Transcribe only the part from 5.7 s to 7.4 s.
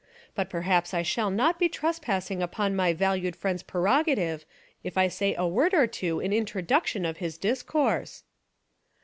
or two in intro duction of his